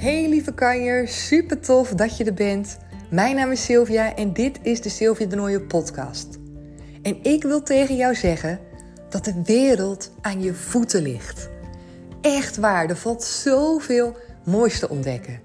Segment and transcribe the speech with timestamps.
[0.00, 2.78] Hey lieve kanjer, super tof dat je er bent.
[3.10, 6.38] Mijn naam is Sylvia en dit is de Sylvia de Nooie podcast.
[7.02, 8.60] En ik wil tegen jou zeggen
[9.10, 11.48] dat de wereld aan je voeten ligt.
[12.20, 15.40] Echt waar, er valt zoveel moois te ontdekken.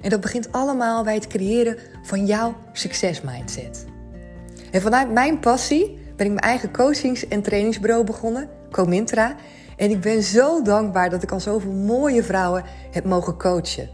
[0.00, 3.84] En dat begint allemaal bij het creëren van jouw succesmindset.
[4.70, 9.36] En vanuit mijn passie ben ik mijn eigen coachings- en trainingsbureau begonnen, Comintra.
[9.82, 13.88] En ik ben zo dankbaar dat ik al zoveel mooie vrouwen heb mogen coachen.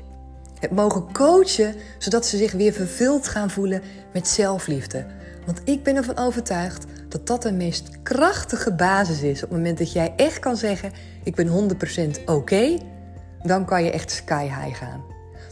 [0.60, 3.82] Heb mogen coachen zodat ze zich weer vervuld gaan voelen
[4.12, 5.06] met zelfliefde.
[5.46, 9.42] Want ik ben ervan overtuigd dat dat de meest krachtige basis is.
[9.42, 10.92] Op het moment dat jij echt kan zeggen:
[11.24, 11.77] Ik ben
[12.20, 12.78] 100% oké,
[13.42, 15.05] dan kan je echt sky high gaan.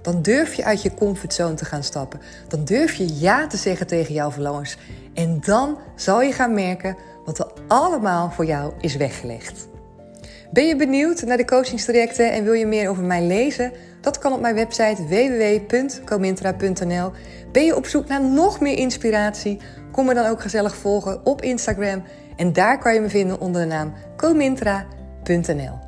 [0.02, 2.20] Dan durf je uit je comfortzone te gaan stappen.
[2.48, 4.76] Dan durf je ja te zeggen tegen jouw verlangens.
[5.14, 9.74] En dan zal je gaan merken wat er allemaal voor jou is weggelegd.
[10.50, 13.72] Ben je benieuwd naar de coachingstrajecten en wil je meer over mij lezen?
[14.00, 17.12] Dat kan op mijn website www.comintra.nl.
[17.52, 19.60] Ben je op zoek naar nog meer inspiratie?
[19.92, 22.02] Kom me dan ook gezellig volgen op Instagram.
[22.36, 25.78] En daar kan je me vinden onder de naam comintra.nl.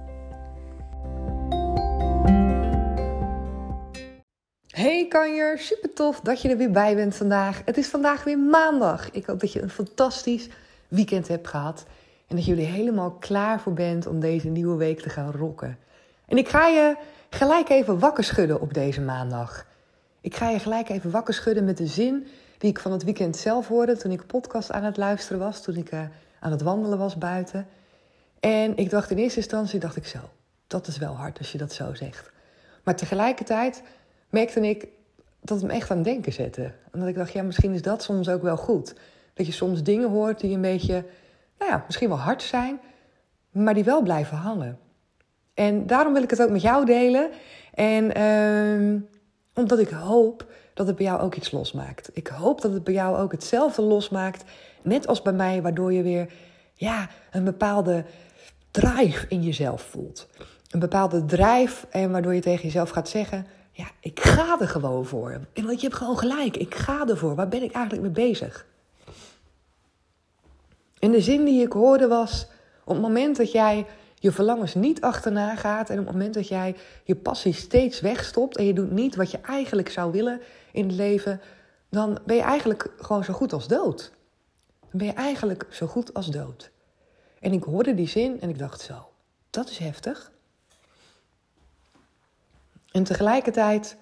[4.67, 7.63] Hey kanjer, super tof dat je er weer bij bent vandaag.
[7.65, 9.11] Het is vandaag weer maandag.
[9.11, 10.49] Ik hoop dat je een fantastisch
[10.89, 11.85] weekend hebt gehad.
[12.29, 15.79] En dat jullie helemaal klaar voor bent om deze nieuwe week te gaan rocken.
[16.27, 16.97] En ik ga je
[17.31, 19.67] gelijk even wakker schudden op deze maandag.
[20.21, 22.27] Ik ga je gelijk even wakker schudden met de zin
[22.59, 25.77] die ik van het weekend zelf hoorde toen ik podcast aan het luisteren was, toen
[25.77, 26.01] ik uh,
[26.41, 27.67] aan het wandelen was buiten.
[28.41, 30.19] En ik dacht in eerste instantie, dacht ik zo,
[30.67, 32.31] dat is wel hard als je dat zo zegt.
[32.83, 33.83] Maar tegelijkertijd
[34.31, 34.87] merkte ik
[35.41, 36.73] dat het me echt aan het denken zette.
[36.91, 38.95] En dat ik dacht, ja, misschien is dat soms ook wel goed.
[39.35, 41.05] Dat je soms dingen hoort die een beetje,
[41.59, 42.81] nou ja, misschien wel hard zijn,
[43.51, 44.79] maar die wel blijven hangen.
[45.55, 47.31] En daarom wil ik het ook met jou delen.
[47.75, 49.01] En uh,
[49.55, 52.11] omdat ik hoop dat het bij jou ook iets losmaakt.
[52.13, 54.45] Ik hoop dat het bij jou ook hetzelfde losmaakt.
[54.83, 56.33] Net als bij mij, waardoor je weer
[56.75, 58.05] ja, een bepaalde
[58.71, 60.29] drive in jezelf voelt.
[60.71, 65.07] Een bepaalde drive en waardoor je tegen jezelf gaat zeggen: Ja, ik ga er gewoon
[65.07, 65.31] voor.
[65.31, 67.35] En want je hebt gewoon gelijk, ik ga ervoor.
[67.35, 68.67] Waar ben ik eigenlijk mee bezig?
[70.99, 72.47] En de zin die ik hoorde was:
[72.85, 76.49] op het moment dat jij je verlangens niet achterna gaat en op het moment dat
[76.49, 80.41] jij je passie steeds wegstopt en je doet niet wat je eigenlijk zou willen
[80.73, 81.41] in het leven,
[81.89, 84.13] dan ben je eigenlijk gewoon zo goed als dood.
[84.81, 86.71] Dan ben je eigenlijk zo goed als dood.
[87.41, 89.09] En ik hoorde die zin en ik dacht zo,
[89.51, 90.33] dat is heftig.
[92.91, 93.97] En tegelijkertijd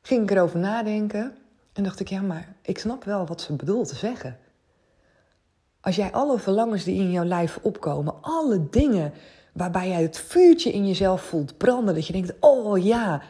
[0.00, 1.36] ging ik erover nadenken
[1.72, 4.38] en dacht ik, ja, maar ik snap wel wat ze bedoelt te zeggen.
[5.80, 9.12] Als jij alle verlangens die in jouw lijf opkomen, alle dingen
[9.52, 13.22] waarbij jij het vuurtje in jezelf voelt branden, dat je denkt: oh ja,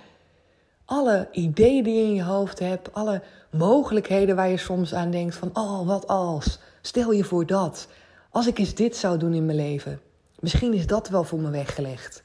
[0.84, 5.34] alle ideeën die je in je hoofd hebt, alle mogelijkheden waar je soms aan denkt:
[5.34, 6.58] van oh, wat als?
[6.82, 7.88] Stel je voor dat.
[8.30, 10.00] Als ik eens dit zou doen in mijn leven,
[10.40, 12.22] misschien is dat wel voor me weggelegd.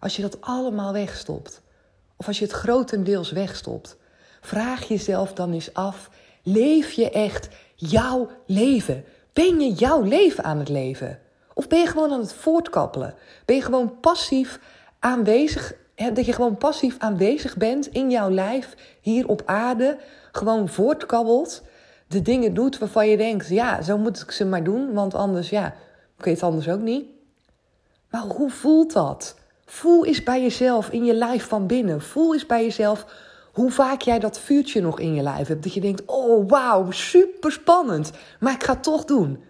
[0.00, 1.62] Als je dat allemaal wegstopt,
[2.16, 3.96] of als je het grotendeels wegstopt,
[4.40, 6.10] vraag jezelf dan eens af:
[6.42, 9.04] leef je echt jouw leven?
[9.32, 11.18] Ben je jouw leven aan het leven?
[11.54, 13.14] Of ben je gewoon aan het voortkappelen?
[13.44, 14.60] Ben je gewoon passief
[14.98, 15.74] aanwezig?
[16.12, 19.98] Dat je gewoon passief aanwezig bent in jouw lijf, hier op aarde,
[20.32, 21.62] gewoon voortkabbelt,
[22.08, 25.50] de dingen doet waarvan je denkt, ja, zo moet ik ze maar doen, want anders,
[25.50, 25.66] ja,
[26.18, 27.06] ik weet het anders ook niet.
[28.10, 29.38] Maar hoe voelt dat?
[29.64, 32.00] Voel eens bij jezelf in je lijf van binnen.
[32.00, 33.06] Voel eens bij jezelf
[33.60, 35.62] hoe vaak jij dat vuurtje nog in je lijf hebt.
[35.62, 38.10] Dat je denkt, oh wauw, super spannend.
[38.38, 39.44] Maar ik ga het toch doen.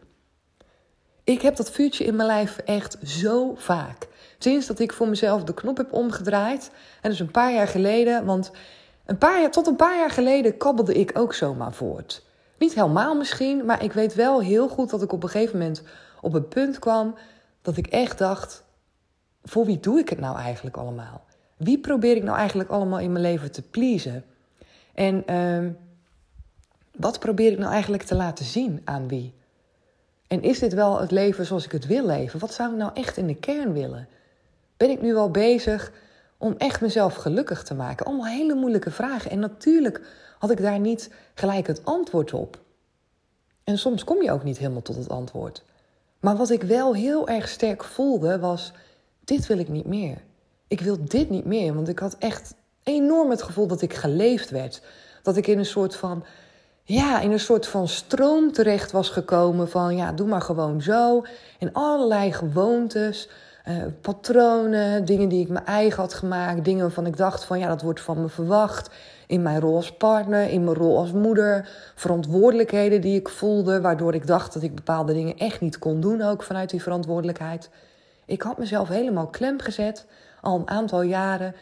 [1.24, 4.08] Ik heb dat vuurtje in mijn lijf echt zo vaak.
[4.38, 6.70] Sinds dat ik voor mezelf de knop heb omgedraaid.
[7.00, 8.50] En dus een paar jaar geleden, want
[9.06, 12.24] een paar tot een paar jaar geleden kabbelde ik ook zomaar voort.
[12.58, 15.82] Niet helemaal misschien, maar ik weet wel heel goed dat ik op een gegeven moment
[16.20, 17.14] op een punt kwam
[17.62, 18.64] dat ik echt dacht:
[19.42, 21.28] voor wie doe ik het nou eigenlijk allemaal?
[21.60, 24.24] Wie probeer ik nou eigenlijk allemaal in mijn leven te pleasen?
[24.94, 25.70] En uh,
[26.96, 29.34] wat probeer ik nou eigenlijk te laten zien aan wie?
[30.26, 32.40] En is dit wel het leven zoals ik het wil leven?
[32.40, 34.08] Wat zou ik nou echt in de kern willen?
[34.76, 35.92] Ben ik nu wel bezig
[36.38, 38.06] om echt mezelf gelukkig te maken?
[38.06, 39.30] Allemaal hele moeilijke vragen.
[39.30, 40.00] En natuurlijk
[40.38, 42.60] had ik daar niet gelijk het antwoord op.
[43.64, 45.62] En soms kom je ook niet helemaal tot het antwoord.
[46.20, 48.72] Maar wat ik wel heel erg sterk voelde was:
[49.24, 50.28] dit wil ik niet meer
[50.70, 51.74] ik wil dit niet meer.
[51.74, 54.82] Want ik had echt enorm het gevoel dat ik geleefd werd.
[55.22, 56.24] Dat ik in een soort van,
[56.82, 61.24] ja, in een soort van stroom terecht was gekomen van, ja, doe maar gewoon zo.
[61.58, 63.28] En allerlei gewoontes,
[63.68, 67.68] uh, patronen, dingen die ik mijn eigen had gemaakt, dingen waarvan ik dacht van ja,
[67.68, 68.90] dat wordt van me verwacht.
[69.26, 74.14] In mijn rol als partner, in mijn rol als moeder, verantwoordelijkheden die ik voelde, waardoor
[74.14, 77.70] ik dacht dat ik bepaalde dingen echt niet kon doen, ook vanuit die verantwoordelijkheid.
[78.26, 80.06] Ik had mezelf helemaal klem gezet,
[80.40, 81.54] al een aantal jaren.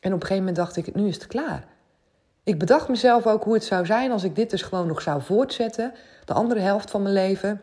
[0.00, 1.64] En op een gegeven moment dacht ik, nu is het klaar.
[2.44, 5.22] Ik bedacht mezelf ook hoe het zou zijn als ik dit dus gewoon nog zou
[5.22, 5.92] voortzetten,
[6.24, 7.60] de andere helft van mijn leven.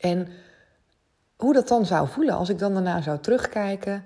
[0.00, 0.28] En
[1.36, 4.04] hoe dat dan zou voelen als ik dan daarna zou terugkijken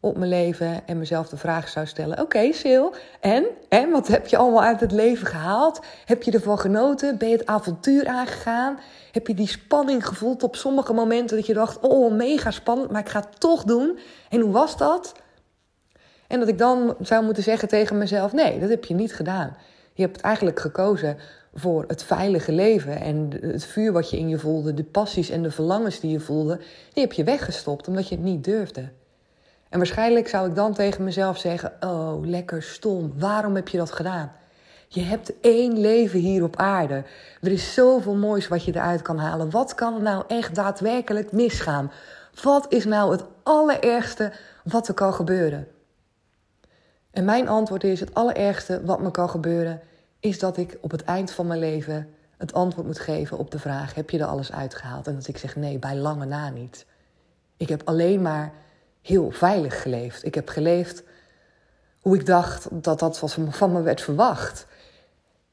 [0.00, 2.86] op mijn leven en mezelf de vraag zou stellen: Oké, okay, Sil,
[3.20, 3.46] en?
[3.68, 3.90] en?
[3.90, 5.80] Wat heb je allemaal uit het leven gehaald?
[6.04, 7.18] Heb je ervan genoten?
[7.18, 8.78] Ben je het avontuur aangegaan?
[9.12, 13.00] Heb je die spanning gevoeld op sommige momenten dat je dacht: Oh, mega spannend, maar
[13.00, 13.98] ik ga het toch doen?
[14.28, 15.12] En hoe was dat?
[16.26, 19.56] En dat ik dan zou moeten zeggen tegen mezelf: Nee, dat heb je niet gedaan.
[19.92, 21.16] Je hebt eigenlijk gekozen
[21.54, 23.00] voor het veilige leven.
[23.00, 26.20] En het vuur wat je in je voelde, de passies en de verlangens die je
[26.20, 26.56] voelde,
[26.92, 28.88] die heb je weggestopt omdat je het niet durfde.
[29.70, 33.92] En waarschijnlijk zou ik dan tegen mezelf zeggen: Oh, lekker stom, waarom heb je dat
[33.92, 34.32] gedaan?
[34.88, 37.04] Je hebt één leven hier op aarde.
[37.40, 39.50] Er is zoveel moois wat je eruit kan halen.
[39.50, 41.92] Wat kan er nou echt daadwerkelijk misgaan?
[42.42, 44.32] Wat is nou het allerergste
[44.64, 45.68] wat er kan gebeuren?
[47.10, 49.80] En mijn antwoord is: het allerergste wat me kan gebeuren
[50.20, 53.58] is dat ik op het eind van mijn leven het antwoord moet geven op de
[53.58, 55.06] vraag: heb je er alles uitgehaald?
[55.06, 56.86] En dat ik zeg: nee, bij lange na niet.
[57.56, 58.52] Ik heb alleen maar
[59.02, 60.24] heel veilig geleefd.
[60.24, 61.02] Ik heb geleefd
[62.00, 63.18] hoe ik dacht dat dat
[63.50, 64.66] van me werd verwacht.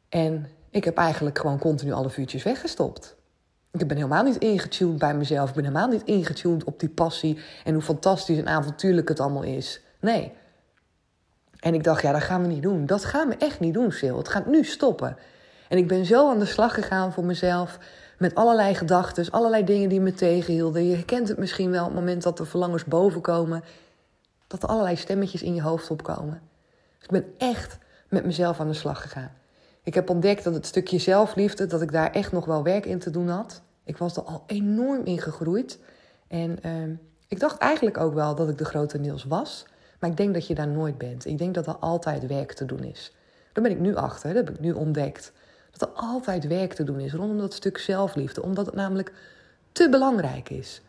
[0.10, 3.16] En ik heb eigenlijk gewoon continu alle vuurtjes weggestopt.
[3.72, 5.50] Ik ben helemaal niet ingetuned bij mezelf.
[5.50, 9.44] Ik ben helemaal niet ingetuned op die passie en hoe fantastisch en avontuurlijk het allemaal
[9.44, 9.82] is.
[10.00, 10.34] Nee,
[11.60, 12.86] en ik dacht, ja, dat gaan we niet doen.
[12.86, 14.18] Dat gaan we echt niet doen, Sil.
[14.18, 15.18] Het gaat nu stoppen.
[15.70, 17.80] En ik ben zo aan de slag gegaan voor mezelf.
[18.18, 20.88] Met allerlei gedachten, allerlei dingen die me tegenhielden.
[20.88, 23.64] Je kent het misschien wel op het moment dat de verlangens bovenkomen.
[24.48, 26.42] Dat er allerlei stemmetjes in je hoofd opkomen.
[26.98, 27.78] Dus ik ben echt
[28.10, 29.32] met mezelf aan de slag gegaan.
[29.84, 33.00] Ik heb ontdekt dat het stukje zelfliefde, dat ik daar echt nog wel werk in
[33.00, 33.62] te doen had.
[33.84, 35.80] Ik was er al enorm in gegroeid.
[36.28, 36.98] En uh,
[37.28, 39.66] ik dacht eigenlijk ook wel dat ik de grote Niels was.
[40.00, 41.26] Maar ik denk dat je daar nooit bent.
[41.26, 43.16] Ik denk dat er altijd werk te doen is.
[43.54, 45.32] Daar ben ik nu achter, dat heb ik nu ontdekt.
[45.78, 49.14] Dat er altijd werk te doen is rondom dat stuk zelfliefde, omdat het namelijk
[49.72, 50.82] te belangrijk is.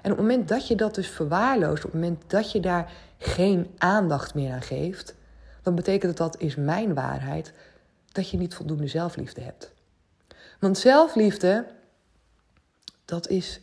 [0.00, 2.92] En op het moment dat je dat dus verwaarloost, op het moment dat je daar
[3.18, 5.14] geen aandacht meer aan geeft,
[5.62, 7.52] dan betekent dat dat is mijn waarheid,
[8.12, 9.72] dat je niet voldoende zelfliefde hebt.
[10.60, 11.66] Want zelfliefde,
[13.04, 13.60] dat is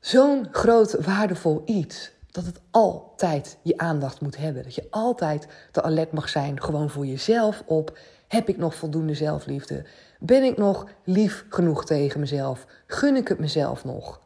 [0.00, 4.62] zo'n groot waardevol iets dat het altijd je aandacht moet hebben.
[4.62, 7.98] Dat je altijd te alert mag zijn, gewoon voor jezelf op.
[8.28, 9.84] Heb ik nog voldoende zelfliefde?
[10.18, 12.66] Ben ik nog lief genoeg tegen mezelf?
[12.86, 14.20] Gun ik het mezelf nog?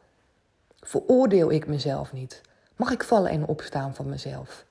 [0.79, 2.41] Veroordeel ik mezelf niet?
[2.75, 4.65] Mag ik vallen en opstaan van mezelf?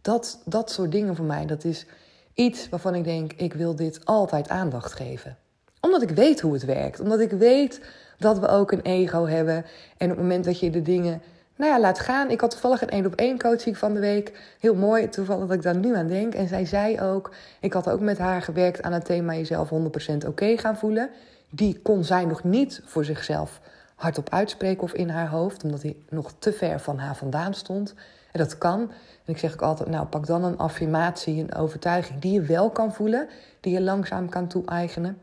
[0.00, 1.86] Dat, dat soort dingen voor mij, dat is
[2.34, 5.36] iets waarvan ik denk, ik wil dit altijd aandacht geven.
[5.80, 7.00] Omdat ik weet hoe het werkt.
[7.00, 7.80] Omdat ik weet
[8.18, 9.64] dat we ook een ego hebben.
[9.96, 11.22] En op het moment dat je de dingen
[11.56, 12.30] nou ja, laat gaan.
[12.30, 14.54] Ik had toevallig een één op één coaching van de week.
[14.60, 16.34] Heel mooi, toevallig dat ik daar nu aan denk.
[16.34, 17.30] En zij zei ook,
[17.60, 21.10] ik had ook met haar gewerkt aan het thema jezelf 100% oké gaan voelen.
[21.50, 23.60] Die kon zij nog niet voor zichzelf
[23.94, 27.94] hardop uitspreken of in haar hoofd, omdat hij nog te ver van haar vandaan stond.
[28.32, 28.80] En dat kan.
[29.24, 32.70] En ik zeg ook altijd, nou pak dan een affirmatie, een overtuiging die je wel
[32.70, 33.28] kan voelen,
[33.60, 35.18] die je langzaam kan toe-eigenen.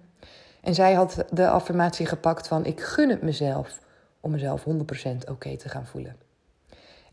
[0.61, 3.79] En zij had de affirmatie gepakt van ik gun het mezelf
[4.21, 6.15] om mezelf 100% oké te gaan voelen.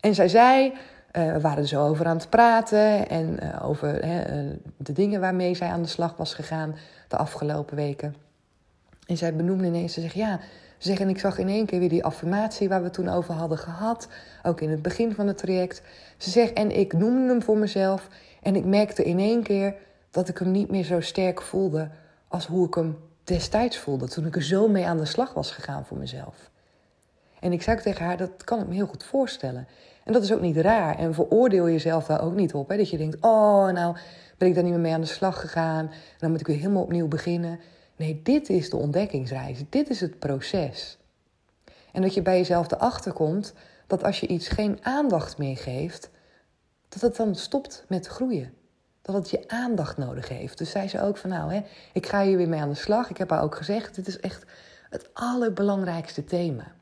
[0.01, 0.73] En zij zei,
[1.13, 5.21] uh, we waren er zo over aan het praten en uh, over uh, de dingen
[5.21, 6.77] waarmee zij aan de slag was gegaan
[7.09, 8.15] de afgelopen weken.
[9.07, 10.41] En zij benoemde ineens, ze zegt ja,
[10.79, 13.35] ze zegt, en ik zag in één keer weer die affirmatie waar we toen over
[13.35, 14.09] hadden gehad,
[14.43, 15.83] ook in het begin van het traject.
[16.17, 18.09] Ze zegt, en ik noemde hem voor mezelf
[18.43, 19.75] en ik merkte in één keer
[20.11, 21.91] dat ik hem niet meer zo sterk voelde
[22.29, 25.51] als hoe ik hem destijds voelde, toen ik er zo mee aan de slag was
[25.51, 26.51] gegaan voor mezelf.
[27.41, 29.69] En ik zei tegen haar, dat kan ik me heel goed voorstellen.
[30.05, 30.99] En dat is ook niet raar.
[30.99, 32.69] En veroordeel jezelf daar ook niet op.
[32.69, 32.77] Hè?
[32.77, 33.97] Dat je denkt, oh, nou
[34.39, 35.91] ben ik daar niet meer mee aan de slag gegaan.
[36.19, 37.61] Dan moet ik weer helemaal opnieuw beginnen.
[37.97, 39.65] Nee, dit is de ontdekkingsreis.
[39.69, 40.99] Dit is het proces.
[41.93, 43.55] En dat je bij jezelf erachter komt
[43.87, 46.11] dat als je iets geen aandacht meer geeft,
[46.89, 48.53] dat het dan stopt met groeien.
[49.03, 50.59] Dat het je aandacht nodig heeft.
[50.59, 53.11] Dus zei ze ook van nou, hè, ik ga hier weer mee aan de slag.
[53.11, 54.45] Ik heb haar ook gezegd, dit is echt
[54.91, 56.77] het allerbelangrijkste thema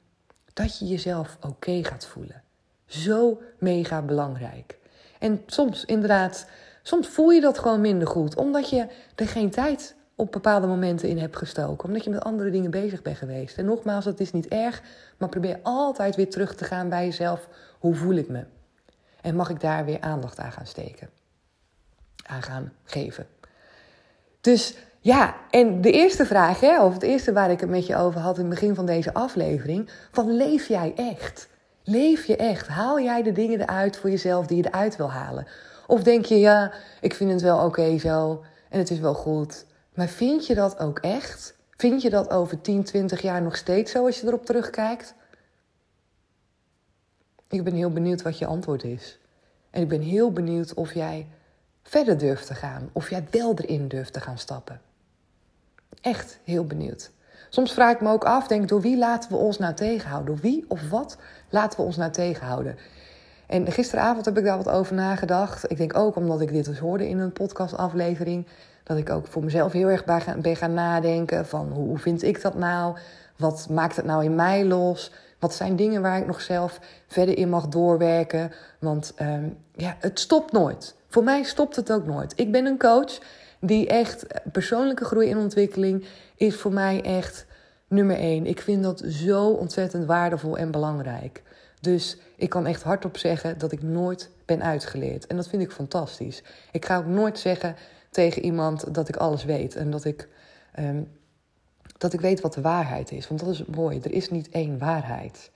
[0.56, 2.42] dat je jezelf oké gaat voelen.
[2.86, 4.78] Zo mega belangrijk.
[5.18, 6.46] En soms, inderdaad,
[6.82, 11.08] soms voel je dat gewoon minder goed, omdat je er geen tijd op bepaalde momenten
[11.08, 13.58] in hebt gestoken, omdat je met andere dingen bezig bent geweest.
[13.58, 14.82] En nogmaals, dat is niet erg,
[15.16, 17.48] maar probeer altijd weer terug te gaan bij jezelf.
[17.78, 18.44] Hoe voel ik me?
[19.20, 21.10] En mag ik daar weer aandacht aan gaan steken?
[22.26, 23.26] Aan gaan geven.
[24.40, 24.74] Dus
[25.06, 28.20] ja, en de eerste vraag, hè, of het eerste waar ik het met je over
[28.20, 31.48] had in het begin van deze aflevering: van leef jij echt?
[31.82, 32.68] Leef je echt?
[32.68, 35.46] Haal jij de dingen eruit voor jezelf die je eruit wil halen?
[35.86, 39.66] Of denk je, ja, ik vind het wel oké zo en het is wel goed.
[39.94, 41.56] Maar vind je dat ook echt?
[41.76, 45.14] Vind je dat over 10, 20 jaar nog steeds zo als je erop terugkijkt?
[47.48, 49.18] Ik ben heel benieuwd wat je antwoord is.
[49.70, 51.26] En ik ben heel benieuwd of jij
[51.82, 52.90] verder durft te gaan.
[52.92, 54.80] Of jij wel erin durft te gaan stappen.
[56.00, 57.10] Echt heel benieuwd.
[57.48, 60.34] Soms vraag ik me ook af, denk door wie laten we ons nou tegenhouden?
[60.34, 61.18] Door wie of wat
[61.50, 62.76] laten we ons nou tegenhouden?
[63.46, 65.70] En gisteravond heb ik daar wat over nagedacht.
[65.70, 68.46] Ik denk ook omdat ik dit dus hoorde in een podcastaflevering...
[68.82, 70.04] dat ik ook voor mezelf heel erg
[70.40, 72.96] ben gaan nadenken van hoe vind ik dat nou?
[73.36, 75.12] Wat maakt het nou in mij los?
[75.38, 78.52] Wat zijn dingen waar ik nog zelf verder in mag doorwerken?
[78.78, 80.94] Want um, ja, het stopt nooit.
[81.08, 82.32] Voor mij stopt het ook nooit.
[82.36, 83.18] Ik ben een coach
[83.60, 86.04] die echt persoonlijke groei en ontwikkeling
[86.36, 87.46] is voor mij echt
[87.88, 88.46] nummer één.
[88.46, 91.42] Ik vind dat zo ontzettend waardevol en belangrijk.
[91.80, 95.26] Dus ik kan echt hardop zeggen dat ik nooit ben uitgeleerd.
[95.26, 96.42] En dat vind ik fantastisch.
[96.72, 97.76] Ik ga ook nooit zeggen
[98.10, 100.28] tegen iemand dat ik alles weet en dat ik,
[100.78, 101.08] um,
[101.98, 103.28] dat ik weet wat de waarheid is.
[103.28, 104.00] Want dat is mooi.
[104.02, 105.50] Er is niet één waarheid.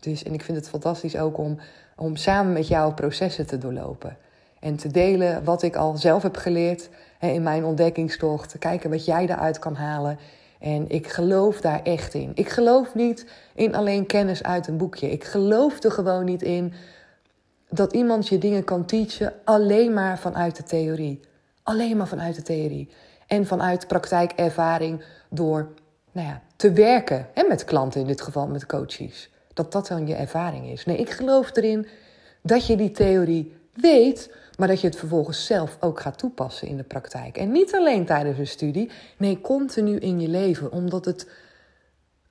[0.00, 1.58] Dus, en ik vind het fantastisch ook om,
[1.96, 4.16] om samen met jou processen te doorlopen.
[4.60, 6.88] En te delen wat ik al zelf heb geleerd
[7.20, 8.58] in mijn ontdekkingstocht.
[8.58, 10.18] Kijken wat jij daaruit kan halen.
[10.60, 12.30] En ik geloof daar echt in.
[12.34, 15.10] Ik geloof niet in alleen kennis uit een boekje.
[15.10, 16.72] Ik geloof er gewoon niet in
[17.70, 21.20] dat iemand je dingen kan teachen alleen maar vanuit de theorie.
[21.62, 22.88] Alleen maar vanuit de theorie.
[23.26, 25.68] En vanuit praktijkervaring door
[26.12, 27.26] nou ja, te werken.
[27.34, 29.30] En met klanten in dit geval, met coaches.
[29.54, 30.84] Dat dat dan je ervaring is.
[30.84, 31.86] Nee, ik geloof erin
[32.42, 36.76] dat je die theorie weet, maar dat je het vervolgens zelf ook gaat toepassen in
[36.76, 37.36] de praktijk.
[37.36, 41.30] En niet alleen tijdens een studie, nee, continu in je leven, omdat het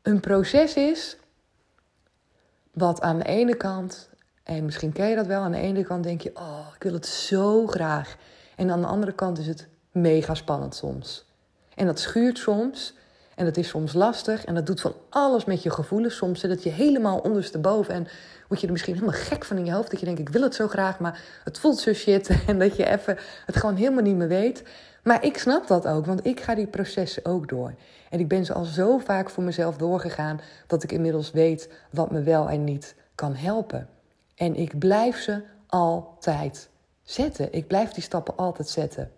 [0.02, 1.18] een proces is
[2.72, 4.10] wat aan de ene kant,
[4.44, 6.94] en misschien ken je dat wel, aan de ene kant denk je, oh, ik wil
[6.94, 8.18] het zo graag.
[8.56, 11.26] En aan de andere kant is het mega spannend soms.
[11.76, 12.94] En dat schuurt soms.
[13.36, 16.16] En dat is soms lastig en dat doet van alles met je gevoelens.
[16.16, 18.08] Soms zit het je helemaal ondersteboven en
[18.48, 19.92] word je er misschien helemaal gek van in je hoofd.
[19.92, 22.30] Dat je denkt, ik wil het zo graag, maar het voelt zo shit.
[22.48, 24.64] En dat je even het gewoon helemaal niet meer weet.
[25.04, 27.74] Maar ik snap dat ook, want ik ga die processen ook door.
[28.10, 32.12] En ik ben ze al zo vaak voor mezelf doorgegaan dat ik inmiddels weet wat
[32.12, 33.88] me wel en niet kan helpen.
[34.36, 36.70] En ik blijf ze altijd
[37.04, 37.54] zetten.
[37.54, 39.12] Ik blijf die stappen altijd zetten.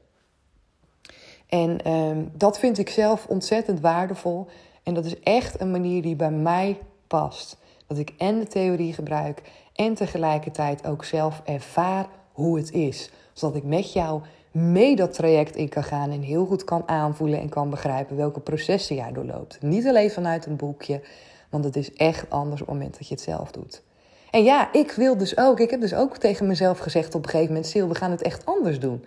[1.50, 4.48] En um, dat vind ik zelf ontzettend waardevol.
[4.84, 7.58] En dat is echt een manier die bij mij past.
[7.88, 9.42] Dat ik en de theorie gebruik
[9.75, 13.12] en tegelijkertijd ook zelf ervaar hoe het is.
[13.34, 17.39] Zodat ik met jou mee dat traject in kan gaan en heel goed kan aanvoelen
[17.39, 19.62] en kan begrijpen welke processen jij doorloopt.
[19.62, 21.01] Niet alleen vanuit een boekje,
[21.50, 23.84] want het is echt anders op het moment dat je het zelf doet.
[24.32, 27.30] En ja, ik wil dus ook, ik heb dus ook tegen mezelf gezegd op een
[27.30, 29.06] gegeven moment, Sil, we gaan het echt anders doen.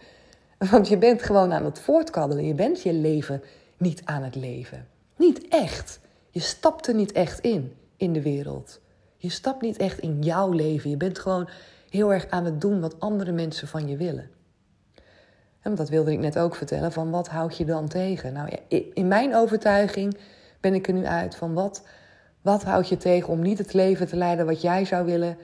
[0.69, 2.45] Want je bent gewoon aan het voortkaddelen.
[2.45, 3.43] Je bent je leven
[3.77, 4.87] niet aan het leven.
[5.17, 6.01] Niet echt.
[6.31, 8.81] Je stapt er niet echt in, in de wereld.
[9.17, 10.91] Je stapt niet echt in jouw leven.
[10.91, 11.49] Je bent gewoon
[11.91, 14.31] heel erg aan het doen wat andere mensen van je willen.
[15.61, 18.33] En dat wilde ik net ook vertellen, van wat houd je dan tegen?
[18.33, 18.49] Nou,
[18.95, 20.17] in mijn overtuiging
[20.61, 21.83] ben ik er nu uit van wat,
[22.41, 25.37] wat houd je tegen om niet het leven te leiden wat jij zou willen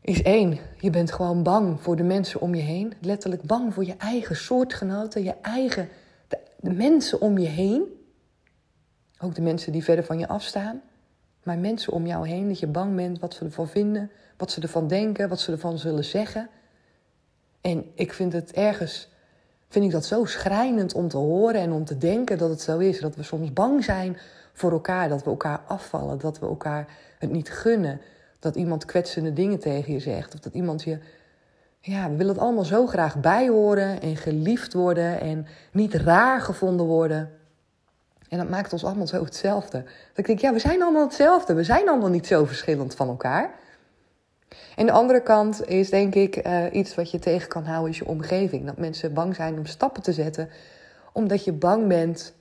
[0.00, 2.92] is één, je bent gewoon bang voor de mensen om je heen.
[3.00, 5.88] Letterlijk bang voor je eigen soortgenoten, je eigen,
[6.28, 7.82] de, mensen om je heen.
[9.18, 10.82] Ook de mensen die verder van je afstaan.
[11.42, 14.60] Maar mensen om jou heen, dat je bang bent wat ze ervan vinden, wat ze
[14.60, 16.48] ervan denken, wat ze ervan zullen zeggen.
[17.60, 19.08] En ik vind het ergens,
[19.68, 22.78] vind ik dat zo schrijnend om te horen en om te denken dat het zo
[22.78, 23.00] is.
[23.00, 24.16] Dat we soms bang zijn
[24.52, 26.86] voor elkaar, dat we elkaar afvallen, dat we elkaar
[27.18, 28.00] het niet gunnen
[28.40, 30.34] dat iemand kwetsende dingen tegen je zegt.
[30.34, 30.98] Of dat iemand je.
[31.80, 36.86] Ja, we willen het allemaal zo graag bijhoren en geliefd worden en niet raar gevonden
[36.86, 37.30] worden.
[38.28, 39.82] En dat maakt ons allemaal zo hetzelfde.
[39.82, 41.54] Dat ik denk, ja, we zijn allemaal hetzelfde.
[41.54, 43.50] We zijn allemaal niet zo verschillend van elkaar.
[44.76, 47.98] En de andere kant is denk ik uh, iets wat je tegen kan houden, is
[47.98, 48.66] je omgeving.
[48.66, 50.48] Dat mensen bang zijn om stappen te zetten,
[51.12, 52.34] omdat je bang bent,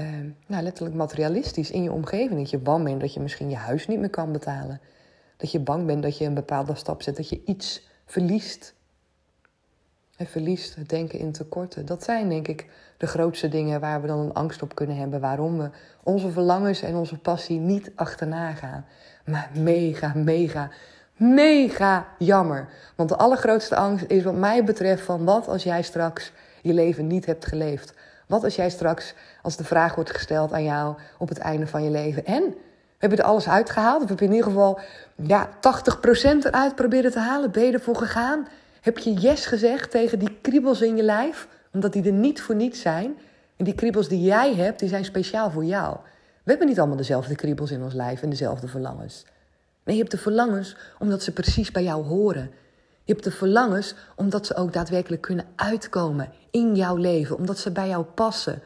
[0.00, 0.06] uh,
[0.46, 2.40] nou letterlijk materialistisch in je omgeving.
[2.40, 4.80] Dat je bang bent dat je misschien je huis niet meer kan betalen.
[5.42, 8.74] Dat je bang bent dat je een bepaalde stap zet, dat je iets verliest.
[10.16, 11.86] En verliest het denken in tekorten.
[11.86, 15.20] Dat zijn denk ik de grootste dingen waar we dan een angst op kunnen hebben.
[15.20, 15.70] Waarom we
[16.02, 18.86] onze verlangens en onze passie niet achterna gaan.
[19.24, 20.70] Maar mega, mega,
[21.16, 22.68] mega jammer.
[22.96, 27.06] Want de allergrootste angst is wat mij betreft van wat als jij straks je leven
[27.06, 27.94] niet hebt geleefd.
[28.26, 31.84] Wat als jij straks, als de vraag wordt gesteld aan jou op het einde van
[31.84, 32.24] je leven.
[32.24, 32.54] En,
[33.02, 34.02] heb je er alles uitgehaald?
[34.02, 34.80] Of heb je in ieder geval
[35.14, 35.52] ja, 80%
[36.22, 37.50] eruit proberen te halen?
[37.50, 38.48] Ben je ervoor gegaan?
[38.80, 41.48] Heb je yes gezegd tegen die kriebels in je lijf?
[41.72, 43.18] Omdat die er niet voor niets zijn.
[43.56, 45.96] En die kriebels die jij hebt, die zijn speciaal voor jou.
[46.42, 49.24] We hebben niet allemaal dezelfde kriebels in ons lijf en dezelfde verlangens.
[49.84, 52.50] Nee, je hebt de verlangens omdat ze precies bij jou horen.
[53.04, 57.70] Je hebt de verlangens omdat ze ook daadwerkelijk kunnen uitkomen in jouw leven, omdat ze
[57.70, 58.62] bij jou passen.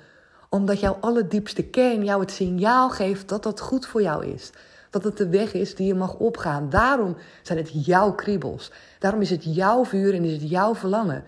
[0.48, 4.50] Omdat jouw allerdiepste kern jou het signaal geeft dat dat goed voor jou is.
[4.90, 6.70] Dat het de weg is die je mag opgaan.
[6.70, 8.72] Daarom zijn het jouw kriebels.
[8.98, 11.24] Daarom is het jouw vuur en is het jouw verlangen.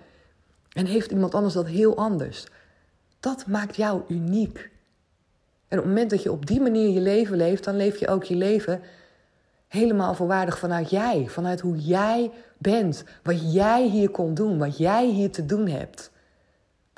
[0.72, 2.46] En heeft iemand anders dat heel anders.
[3.20, 4.70] Dat maakt jou uniek.
[5.68, 8.08] En op het moment dat je op die manier je leven leeft, dan leef je
[8.08, 8.80] ook je leven
[9.68, 11.26] helemaal volwaardig vanuit jij.
[11.28, 13.04] Vanuit hoe jij bent.
[13.22, 14.58] Wat jij hier komt doen.
[14.58, 16.10] Wat jij hier te doen hebt.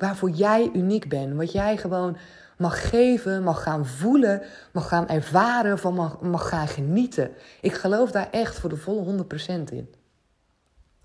[0.01, 1.35] Waarvoor jij uniek bent.
[1.35, 2.17] Wat jij gewoon
[2.57, 4.41] mag geven, mag gaan voelen,
[4.71, 7.31] mag gaan ervaren, van mag, mag gaan genieten.
[7.61, 9.27] Ik geloof daar echt voor de volle 100%
[9.71, 9.89] in.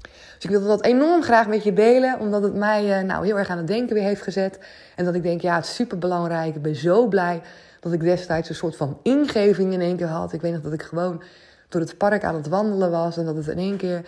[0.00, 3.38] Dus ik wilde dat enorm graag met je delen, omdat het mij uh, nou, heel
[3.38, 4.58] erg aan het denken weer heeft gezet.
[4.96, 6.54] En dat ik denk, ja, het is super belangrijk.
[6.54, 7.42] Ik ben zo blij
[7.80, 10.32] dat ik destijds een soort van ingeving in één keer had.
[10.32, 11.22] Ik weet nog dat ik gewoon
[11.68, 14.06] door het park aan het wandelen was en dat het in één keer,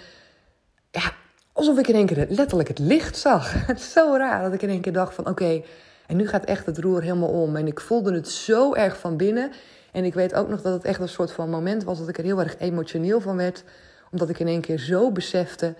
[0.90, 1.12] ja,
[1.58, 3.52] alsof ik in één keer letterlijk het licht zag.
[3.66, 5.62] Het is zo raar dat ik in één keer dacht van, oké,
[6.06, 7.56] en nu gaat echt het roer helemaal om.
[7.56, 9.50] En ik voelde het zo erg van binnen.
[9.92, 12.18] En ik weet ook nog dat het echt een soort van moment was dat ik
[12.18, 13.64] er heel erg emotioneel van werd.
[14.10, 15.74] Omdat ik in één keer zo besefte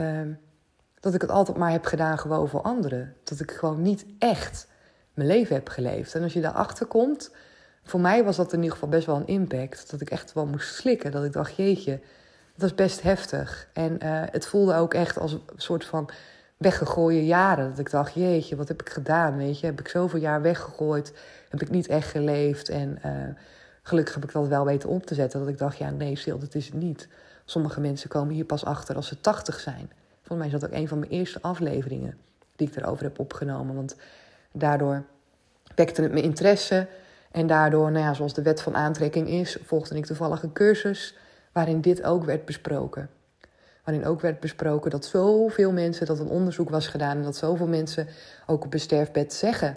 [0.00, 0.32] Ehm,
[1.00, 3.16] dat ik het altijd maar heb gedaan gewoon voor anderen.
[3.24, 4.66] Dat ik gewoon niet echt
[5.14, 6.14] mijn leven heb geleefd.
[6.14, 7.34] En als je daarachter komt,
[7.82, 9.90] voor mij was dat in ieder geval best wel een impact.
[9.90, 11.10] Dat ik echt wel moest slikken.
[11.10, 12.00] Dat ik dacht, jeetje,
[12.60, 13.68] dat was best heftig.
[13.72, 16.10] En uh, het voelde ook echt als een soort van
[16.56, 17.68] weggegooide jaren.
[17.68, 19.36] Dat ik dacht, jeetje, wat heb ik gedaan?
[19.36, 21.12] Weet je, heb ik zoveel jaar weggegooid?
[21.48, 22.68] Heb ik niet echt geleefd?
[22.68, 23.12] En uh,
[23.82, 25.40] gelukkig heb ik dat wel weten om te zetten.
[25.40, 27.08] Dat ik dacht, ja, nee, stil, dat is het niet.
[27.44, 29.90] Sommige mensen komen hier pas achter als ze 80 zijn.
[30.16, 32.18] Volgens mij is dat ook een van mijn eerste afleveringen
[32.56, 33.74] die ik erover heb opgenomen.
[33.74, 33.96] Want
[34.52, 35.04] daardoor
[35.74, 36.86] wekte het mijn interesse.
[37.30, 41.14] En daardoor, nou ja, zoals de wet van aantrekking is, volgde ik toevallig een cursus
[41.52, 43.10] waarin dit ook werd besproken.
[43.84, 47.66] Waarin ook werd besproken dat zoveel mensen, dat een onderzoek was gedaan en dat zoveel
[47.66, 48.06] mensen
[48.46, 49.76] ook op een sterfbed zeggen,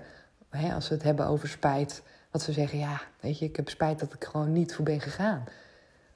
[0.49, 3.69] hè, als ze het hebben over spijt, dat ze zeggen: Ja, weet je, ik heb
[3.69, 5.43] spijt dat ik gewoon niet voor ben gegaan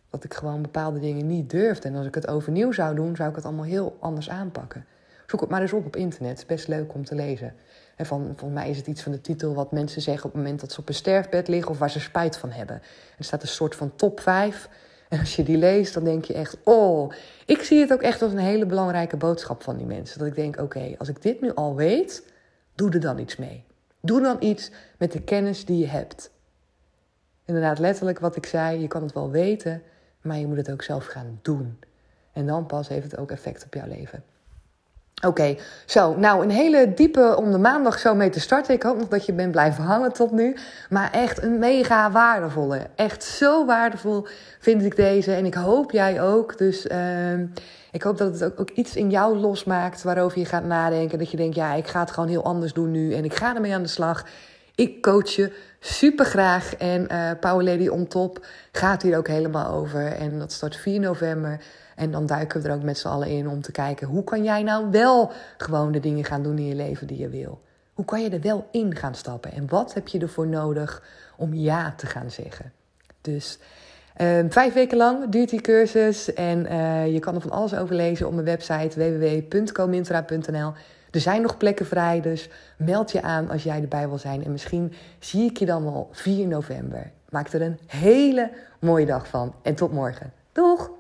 [0.09, 1.87] dat ik gewoon bepaalde dingen niet durfde.
[1.87, 4.85] En als ik het overnieuw zou doen, zou ik het allemaal heel anders aanpakken.
[5.27, 6.29] Zoek het maar eens op op internet.
[6.29, 7.53] Het is best leuk om te lezen.
[7.95, 10.41] En van, volgens mij is het iets van de titel wat mensen zeggen op het
[10.41, 12.81] moment dat ze op een sterfbed liggen of waar ze spijt van hebben.
[13.17, 14.69] er staat een soort van top 5.
[15.09, 17.11] En als je die leest, dan denk je echt, oh,
[17.45, 20.19] ik zie het ook echt als een hele belangrijke boodschap van die mensen.
[20.19, 22.23] Dat ik denk, oké, als ik dit nu al weet,
[22.75, 23.63] doe er dan iets mee.
[24.01, 26.31] Doe dan iets met de kennis die je hebt.
[27.45, 29.81] Inderdaad, letterlijk wat ik zei, je kan het wel weten,
[30.21, 31.79] maar je moet het ook zelf gaan doen.
[32.33, 34.23] En dan pas heeft het ook effect op jouw leven.
[35.25, 36.15] Oké, zo.
[36.15, 38.73] Nou, een hele diepe om de maandag zo mee te starten.
[38.73, 40.55] Ik hoop nog dat je bent blijven hangen tot nu.
[40.89, 42.87] Maar echt een mega waardevolle.
[42.95, 44.27] Echt zo waardevol
[44.59, 45.33] vind ik deze.
[45.33, 46.57] En ik hoop jij ook.
[46.57, 47.39] Dus uh,
[47.91, 51.17] ik hoop dat het ook, ook, iets in jou losmaakt waarover je gaat nadenken.
[51.17, 53.13] Dat je denkt, ja, ik ga het gewoon heel anders doen nu.
[53.13, 54.25] En ik ga ermee aan de slag.
[54.77, 56.75] Ik coach je super graag.
[56.75, 60.05] En uh, Power Lady on Top gaat hier ook helemaal over.
[60.05, 61.61] En dat start 4 november.
[61.95, 64.07] En dan duiken we er ook met z'n allen in om te kijken...
[64.07, 67.29] hoe kan jij nou wel gewoon de dingen gaan doen in je leven die je
[67.29, 67.61] wil?
[67.93, 69.51] Hoe kan je er wel in gaan stappen?
[69.51, 71.03] En wat heb je ervoor nodig
[71.37, 72.71] om ja te gaan zeggen?
[73.21, 73.59] Dus
[74.17, 76.33] uh, vijf weken lang duurt die cursus.
[76.33, 80.73] En uh, je kan er van alles over lezen op mijn website www.comintra.nl...
[81.11, 84.45] Er zijn nog plekken vrij, dus meld je aan als jij erbij wil zijn.
[84.45, 87.11] En misschien zie ik je dan wel 4 november.
[87.29, 89.53] Maak er een hele mooie dag van.
[89.61, 90.31] En tot morgen.
[90.51, 90.91] Doeg!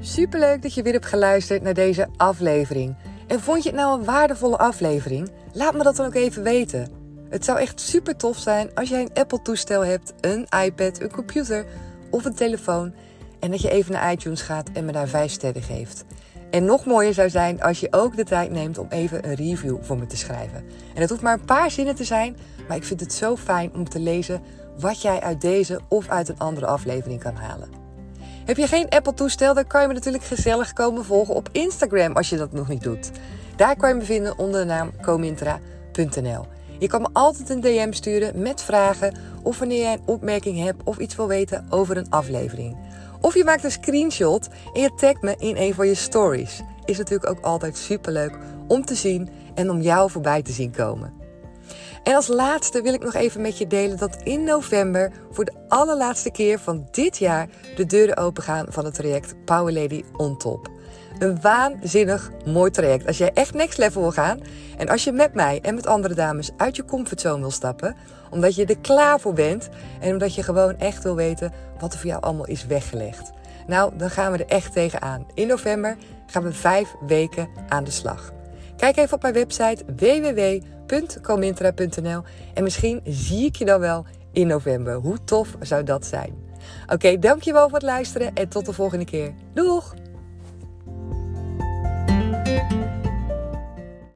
[0.00, 2.96] Superleuk dat je weer hebt geluisterd naar deze aflevering.
[3.26, 5.30] En vond je het nou een waardevolle aflevering?
[5.52, 6.88] Laat me dat dan ook even weten.
[7.28, 11.66] Het zou echt super tof zijn als jij een Apple-toestel hebt, een iPad, een computer
[12.10, 12.94] of een telefoon
[13.40, 16.04] en dat je even naar iTunes gaat en me daar 5 sterren geeft.
[16.50, 19.76] En nog mooier zou zijn als je ook de tijd neemt om even een review
[19.80, 20.64] voor me te schrijven.
[20.94, 22.36] En het hoeft maar een paar zinnen te zijn,
[22.68, 24.42] maar ik vind het zo fijn om te lezen
[24.78, 27.68] wat jij uit deze of uit een andere aflevering kan halen.
[28.44, 32.28] Heb je geen Apple-toestel, dan kan je me natuurlijk gezellig komen volgen op Instagram als
[32.28, 33.10] je dat nog niet doet.
[33.56, 36.46] Daar kan je me vinden onder de naam comintra.nl.
[36.78, 40.82] Je kan me altijd een DM sturen met vragen of wanneer jij een opmerking hebt
[40.84, 42.76] of iets wil weten over een aflevering.
[43.20, 46.60] Of je maakt een screenshot en je tagt me in een van je stories.
[46.84, 51.12] Is natuurlijk ook altijd superleuk om te zien en om jou voorbij te zien komen.
[52.02, 55.52] En als laatste wil ik nog even met je delen dat in november voor de
[55.68, 60.36] allerlaatste keer van dit jaar de deuren open gaan van het traject Power Lady on
[60.36, 60.77] Top.
[61.18, 63.06] Een waanzinnig mooi traject.
[63.06, 64.40] Als jij echt next level wil gaan
[64.76, 67.96] en als je met mij en met andere dames uit je comfortzone wil stappen,
[68.30, 69.68] omdat je er klaar voor bent
[70.00, 73.30] en omdat je gewoon echt wil weten wat er voor jou allemaal is weggelegd.
[73.66, 75.26] Nou, dan gaan we er echt tegenaan.
[75.34, 75.96] In november
[76.26, 78.32] gaan we vijf weken aan de slag.
[78.76, 82.22] Kijk even op mijn website www.comintra.nl
[82.54, 84.94] en misschien zie ik je dan wel in november.
[84.94, 86.46] Hoe tof zou dat zijn?
[86.86, 89.34] Oké, dankjewel voor het luisteren en tot de volgende keer.
[89.54, 89.94] Doeg!
[92.48, 92.87] Thank you.